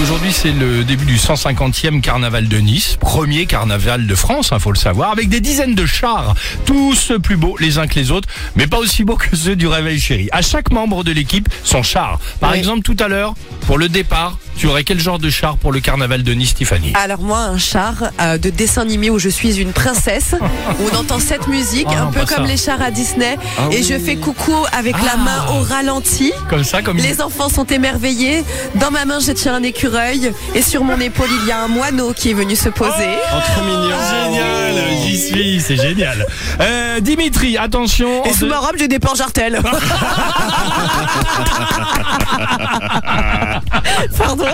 [0.00, 4.70] Aujourd'hui, c'est le début du 150e carnaval de Nice, premier carnaval de France, il faut
[4.72, 6.34] le savoir, avec des dizaines de chars,
[6.66, 9.66] tous plus beaux les uns que les autres, mais pas aussi beaux que ceux du
[9.66, 10.28] Réveil Chéri.
[10.32, 12.20] À chaque membre de l'équipe, son char.
[12.40, 12.58] Par Oui.
[12.58, 13.34] exemple, tout à l'heure,
[13.66, 16.92] pour le départ, tu aurais quel genre de char pour le carnaval de Nice, Tiffany?
[16.94, 20.34] Alors moi, un char euh, de dessin animé où je suis une princesse,
[20.80, 22.50] où on entend cette musique, Ah un non, peu comme ça.
[22.52, 23.86] les chars à Disney, Ah et oui.
[23.88, 25.16] je fais coucou avec la Ah.
[25.16, 26.32] main au ralenti.
[26.50, 28.42] Comme ça, comme Les enfants sont émerveillés.
[28.76, 29.87] Dans ma main, je tiens un écureuil,
[30.54, 33.08] et sur mon épaule, il y a un moineau qui est venu se poser.
[33.32, 33.96] Oh, trop mignon.
[34.24, 36.26] Génial, j'y suis, c'est génial.
[36.60, 38.24] Euh, Dimitri, attention.
[38.24, 39.60] et sous de- ma robe, j'ai des porcs jartelles.
[44.18, 44.46] Pardon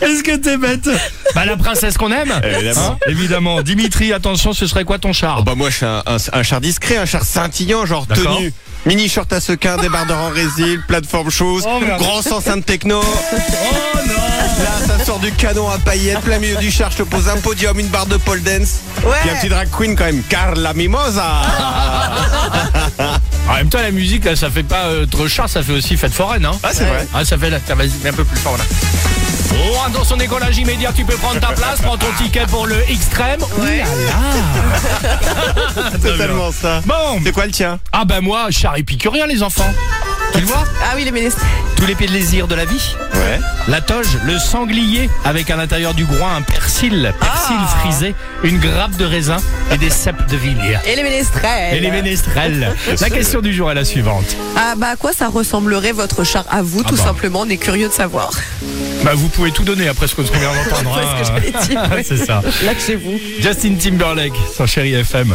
[0.00, 0.88] Est-ce que t'es bête?
[1.34, 2.80] Bah la princesse qu'on aime Évidemment.
[2.92, 3.62] Hein Évidemment.
[3.62, 5.38] Dimitri, attention, ce serait quoi ton char?
[5.40, 8.52] Oh bah moi je suis un, un- un char discret, un char scintillant, genre tenue.
[8.84, 13.00] Mini short à sequin, débardeur en résil, plateforme chose, Oh, grosse enceinte techno.
[13.00, 14.14] Oh non
[14.58, 17.36] Là, ça sort du canon à paillettes, plein milieu du char, je te pose un
[17.38, 18.80] podium, une barre de pole dance.
[19.04, 19.12] Ouais.
[19.22, 21.42] Puis un petit drag queen quand même, Carla Mimosa.
[23.48, 25.96] En même temps, la musique, là, ça fait pas euh, trop char, ça fait aussi
[25.96, 27.06] fête foraine, hein Ah c'est vrai.
[27.12, 28.64] Ah, ça fait là, vas-y, mets un peu plus fort là.
[29.54, 32.76] Oh, dans son décollage immédiat, tu peux prendre ta place, prends ton ticket pour le
[32.88, 33.40] extrême.
[33.58, 33.82] Ouais.
[35.92, 36.80] C'est tellement ça.
[36.86, 37.78] Bon, C'est quoi le tien?
[37.92, 39.70] Ah bah moi, char épicurien, les enfants.
[40.34, 41.40] Tu le vois Ah oui, les ministres.
[41.76, 42.94] Tous les plaisirs de la vie.
[43.14, 43.38] Ouais.
[43.68, 47.76] La toge, le sanglier, avec à l'intérieur du groin un persil, persil Ah.
[47.80, 49.36] frisé, une grappe de raisin
[49.72, 50.78] et des cèpes de vigne.
[50.86, 51.74] Et les ménestrels.
[51.76, 52.74] Et les ménestrels.
[53.00, 54.36] La question du jour est la suivante.
[54.56, 57.02] Ah bah à quoi ça ressemblerait votre char à vous, Ah tout bah.
[57.04, 57.40] simplement?
[57.40, 58.30] On est curieux de savoir.
[59.04, 60.98] Bah vous pouvez tout donner après ce qu'on vient d'entendre.
[61.18, 62.04] C'est ce que j'allais dire, ouais.
[62.04, 62.42] C'est ça.
[62.64, 63.18] Lâchez-vous.
[63.40, 65.34] Justin Timberlake sur Chéri FM.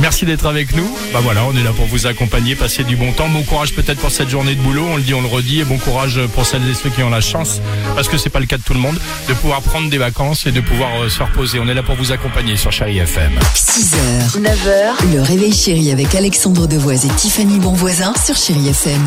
[0.00, 0.88] Merci d'être avec nous.
[1.12, 3.28] Bah voilà, on est là pour vous accompagner, passer du bon temps.
[3.28, 5.64] Bon courage peut-être pour cette journée de boulot, on le dit, on le redit, et
[5.64, 7.60] bon courage pour celles et ceux qui ont la chance,
[7.94, 10.46] parce que c'est pas le cas de tout le monde, de pouvoir prendre des vacances
[10.46, 11.58] et de pouvoir euh, se reposer.
[11.60, 13.32] On est là pour vous accompagner sur Chéri FM.
[13.54, 19.02] 6h, 9h, le réveil chéri avec Alexandre Devoise et Tiffany Bonvoisin sur Chéri FM.